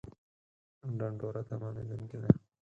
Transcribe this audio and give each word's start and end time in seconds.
ډنډوره 0.97 1.41
تمامېدونکې 1.49 2.17
ده 2.21 2.29